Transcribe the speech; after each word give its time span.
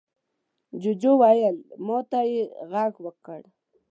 جوجو 0.81 1.11
وويل: 1.21 1.55
ما 1.85 1.97
ته 2.09 2.19
يې 2.31 2.41
غږ 2.71 2.93
وکړ. 3.05 3.41